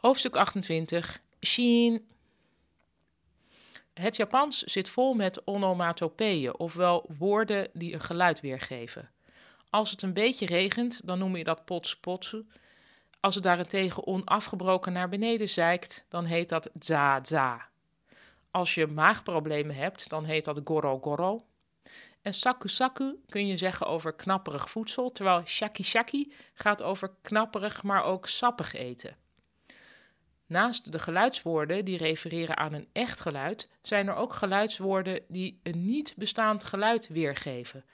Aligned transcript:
Hoofdstuk 0.00 0.36
28. 0.36 1.20
Shin. 1.40 2.08
Het 3.94 4.16
Japans 4.16 4.62
zit 4.62 4.88
vol 4.88 5.14
met 5.14 5.46
onomatopeeën, 5.46 6.58
ofwel 6.58 7.04
woorden 7.18 7.68
die 7.72 7.94
een 7.94 8.00
geluid 8.00 8.40
weergeven. 8.40 9.10
Als 9.70 9.90
het 9.90 10.02
een 10.02 10.12
beetje 10.12 10.46
regent, 10.46 11.00
dan 11.04 11.18
noem 11.18 11.36
je 11.36 11.44
dat 11.44 11.64
potspotsu. 11.64 12.46
Als 13.20 13.34
het 13.34 13.44
daarentegen 13.44 14.06
onafgebroken 14.06 14.92
naar 14.92 15.08
beneden 15.08 15.48
zeikt, 15.48 16.04
dan 16.08 16.24
heet 16.24 16.48
dat 16.48 16.70
za 16.78 17.20
za. 17.22 17.68
Als 18.50 18.74
je 18.74 18.86
maagproblemen 18.86 19.74
hebt, 19.74 20.08
dan 20.08 20.24
heet 20.24 20.44
dat 20.44 20.60
goro 20.64 20.98
goro. 20.98 21.44
En 22.22 22.34
saku 22.34 22.68
saku 22.68 23.14
kun 23.28 23.46
je 23.46 23.56
zeggen 23.56 23.86
over 23.86 24.12
knapperig 24.12 24.70
voedsel, 24.70 25.12
terwijl 25.12 25.42
shaki 25.46 25.84
shaki 25.84 26.32
gaat 26.54 26.82
over 26.82 27.10
knapperig, 27.20 27.82
maar 27.82 28.04
ook 28.04 28.28
sappig 28.28 28.74
eten. 28.74 29.16
Naast 30.50 30.92
de 30.92 30.98
geluidswoorden 30.98 31.84
die 31.84 31.98
refereren 31.98 32.56
aan 32.56 32.72
een 32.72 32.88
echt 32.92 33.20
geluid, 33.20 33.68
zijn 33.82 34.08
er 34.08 34.14
ook 34.14 34.34
geluidswoorden 34.34 35.20
die 35.28 35.60
een 35.62 35.84
niet 35.84 36.14
bestaand 36.16 36.64
geluid 36.64 37.08
weergeven. 37.08 37.84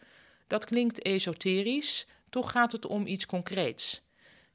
Dat 0.47 0.65
klinkt 0.65 1.03
esoterisch, 1.03 2.07
toch 2.31 2.51
gaat 2.51 2.73
het 2.73 2.87
om 2.87 3.07
iets 3.07 3.27
concreets. 3.27 4.03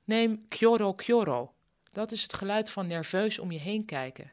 Neem 0.03 0.45
kyoro 0.47 0.93
kyoro. 0.93 1.53
Dat 1.91 2.11
is 2.11 2.21
het 2.21 2.33
geluid 2.33 2.69
van 2.69 2.87
nerveus 2.87 3.39
om 3.39 3.51
je 3.51 3.59
heen 3.59 3.85
kijken. 3.85 4.31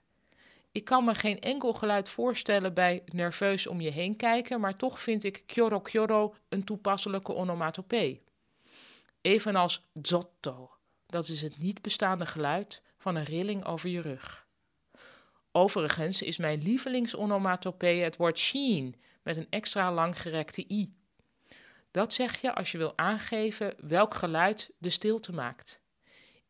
Ik 0.72 0.84
kan 0.84 1.04
me 1.04 1.14
geen 1.14 1.40
enkel 1.40 1.72
geluid 1.72 2.08
voorstellen 2.08 2.74
bij 2.74 3.02
nerveus 3.06 3.66
om 3.66 3.80
je 3.80 3.90
heen 3.90 4.16
kijken, 4.16 4.60
maar 4.60 4.74
toch 4.74 5.00
vind 5.00 5.24
ik 5.24 5.42
kyoro 5.46 5.80
kyoro 5.80 6.34
een 6.48 6.64
toepasselijke 6.64 7.34
onomatopee. 7.34 8.22
Evenals 9.20 9.88
zotto. 10.02 10.70
Dat 11.06 11.28
is 11.28 11.42
het 11.42 11.58
niet 11.58 11.82
bestaande 11.82 12.26
geluid 12.26 12.82
van 13.08 13.16
een 13.16 13.24
rilling 13.24 13.64
over 13.64 13.88
je 13.88 14.00
rug. 14.00 14.46
Overigens 15.52 16.22
is 16.22 16.36
mijn 16.36 16.62
lievelingsonomatopee 16.62 18.02
het 18.02 18.16
woord 18.16 18.38
sheen 18.38 18.96
met 19.22 19.36
een 19.36 19.46
extra 19.50 19.92
langgerekte 19.92 20.64
i. 20.70 20.94
Dat 21.90 22.12
zeg 22.12 22.40
je 22.40 22.54
als 22.54 22.72
je 22.72 22.78
wil 22.78 22.92
aangeven 22.98 23.74
welk 23.80 24.14
geluid 24.14 24.70
de 24.78 24.90
stilte 24.90 25.32
maakt. 25.32 25.80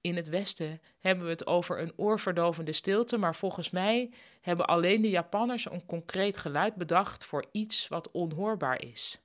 In 0.01 0.17
het 0.17 0.29
Westen 0.29 0.81
hebben 0.99 1.25
we 1.25 1.31
het 1.31 1.47
over 1.47 1.81
een 1.81 1.93
oorverdovende 1.97 2.73
stilte, 2.73 3.19
maar 3.19 3.37
volgens 3.37 3.71
mij 3.71 4.13
hebben 4.41 4.67
alleen 4.67 5.03
de 5.03 5.11
Japanners 5.11 5.71
een 5.71 5.87
concreet 5.87 6.37
geluid 6.37 6.75
bedacht 6.75 7.25
voor 7.25 7.45
iets 7.53 7.89
wat 7.89 8.11
onhoorbaar 8.11 8.83
is. 8.83 9.21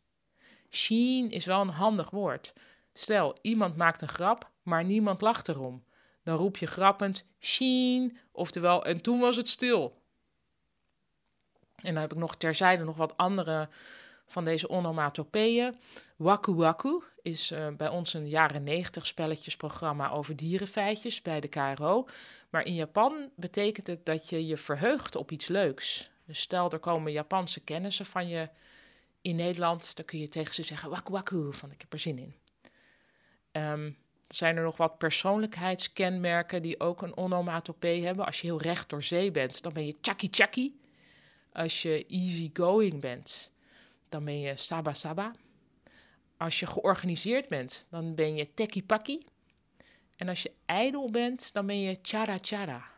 Sheen 0.69 1.29
is 1.29 1.45
wel 1.45 1.61
een 1.61 1.69
handig 1.69 2.09
woord. 2.09 2.53
Stel, 2.93 3.37
iemand 3.41 3.75
maakt 3.75 4.01
een 4.01 4.07
grap, 4.07 4.51
maar 4.61 4.83
niemand 4.83 5.21
lacht 5.21 5.47
erom. 5.47 5.83
Dan 6.23 6.37
roep 6.37 6.57
je 6.57 6.67
grappend 6.67 7.25
Sheen, 7.39 8.17
oftewel 8.31 8.85
en 8.85 9.01
toen 9.01 9.19
was 9.19 9.35
het 9.35 9.47
stil. 9.47 10.01
En 11.75 11.93
dan 11.93 12.01
heb 12.01 12.11
ik 12.11 12.17
nog 12.17 12.35
terzijde 12.35 12.83
nog 12.83 12.95
wat 12.95 13.17
andere 13.17 13.69
van 14.27 14.45
deze 14.45 14.69
onomatopeeën. 14.69 15.77
Waku 16.15 16.53
Waku 16.53 17.03
is 17.21 17.51
uh, 17.51 17.67
bij 17.67 17.89
ons 17.89 18.13
een 18.13 18.29
jaren 18.29 18.63
negentig 18.63 19.05
spelletjesprogramma 19.05 20.11
over 20.11 20.35
dierenfeitjes 20.35 21.21
bij 21.21 21.39
de 21.39 21.47
KRO. 21.47 22.07
Maar 22.49 22.65
in 22.65 22.75
Japan 22.75 23.29
betekent 23.35 23.87
het 23.87 24.05
dat 24.05 24.29
je 24.29 24.47
je 24.47 24.57
verheugt 24.57 25.15
op 25.15 25.31
iets 25.31 25.47
leuks. 25.47 26.09
Dus 26.25 26.39
stel, 26.39 26.71
er 26.71 26.79
komen 26.79 27.11
Japanse 27.11 27.59
kennissen 27.59 28.05
van 28.05 28.27
je 28.27 28.49
in 29.21 29.35
Nederland, 29.35 29.95
dan 29.95 30.05
kun 30.05 30.19
je 30.19 30.29
tegen 30.29 30.53
ze 30.53 30.63
zeggen 30.63 30.89
Waku 30.89 31.11
Waku, 31.11 31.53
van 31.53 31.71
ik 31.71 31.81
heb 31.81 31.93
er 31.93 31.99
zin 31.99 32.17
in. 32.17 32.35
Um, 33.61 33.97
zijn 34.27 34.57
er 34.57 34.63
nog 34.63 34.77
wat 34.77 34.97
persoonlijkheidskenmerken 34.97 36.61
die 36.61 36.79
ook 36.79 37.01
een 37.01 37.17
onomatopee 37.17 38.05
hebben. 38.05 38.25
Als 38.25 38.41
je 38.41 38.47
heel 38.47 38.61
recht 38.61 38.89
door 38.89 39.03
zee 39.03 39.31
bent, 39.31 39.61
dan 39.61 39.73
ben 39.73 39.85
je 39.85 39.97
chaki 40.01 40.27
chaki. 40.31 40.79
Als 41.51 41.81
je 41.81 42.05
easygoing 42.05 43.01
bent, 43.01 43.51
dan 44.09 44.25
ben 44.25 44.39
je 44.39 44.55
saba 44.55 44.93
saba. 44.93 45.31
Als 46.37 46.59
je 46.59 46.65
georganiseerd 46.65 47.47
bent, 47.47 47.87
dan 47.89 48.15
ben 48.15 48.35
je 48.35 48.53
teki 48.53 48.83
paki. 48.83 49.25
En 50.15 50.29
als 50.29 50.41
je 50.41 50.51
ijdel 50.65 51.09
bent, 51.09 51.53
dan 51.53 51.65
ben 51.65 51.79
je 51.79 51.99
chara 52.01 52.37
chara. 52.41 52.92